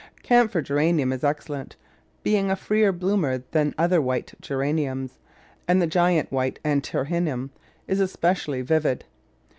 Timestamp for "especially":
7.99-8.63